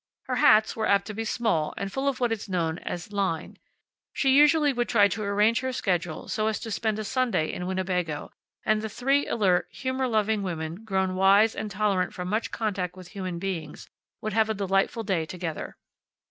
Her 0.23 0.37
hats 0.37 0.75
were 0.75 0.87
apt 0.87 1.05
to 1.05 1.13
be 1.13 1.23
small 1.23 1.75
and 1.77 1.93
full 1.93 2.07
of 2.07 2.19
what 2.19 2.31
is 2.31 2.49
known 2.49 2.79
as 2.79 3.11
"line." 3.11 3.57
She 4.13 4.35
usually 4.35 4.73
would 4.73 4.89
try 4.89 5.07
to 5.07 5.21
arrange 5.21 5.59
her 5.59 5.71
schedule 5.71 6.27
so 6.27 6.47
as 6.47 6.59
to 6.61 6.71
spend 6.71 6.97
a 6.97 7.03
Sunday 7.03 7.53
in 7.53 7.67
Winnebago, 7.67 8.31
and 8.65 8.81
the 8.81 8.89
three 8.89 9.27
alert, 9.27 9.67
humor 9.69 10.07
loving 10.07 10.41
women, 10.41 10.83
grown 10.85 11.13
wise 11.13 11.55
and 11.55 11.69
tolerant 11.69 12.15
from 12.15 12.29
much 12.29 12.49
contact 12.49 12.95
with 12.97 13.09
human 13.09 13.37
beings, 13.37 13.91
would 14.21 14.33
have 14.33 14.49
a 14.49 14.55
delightful 14.55 15.03
day 15.03 15.23
together. 15.23 15.77